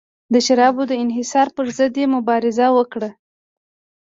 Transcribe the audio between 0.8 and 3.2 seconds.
د انحصار پرضد یې مبارزه وکړه.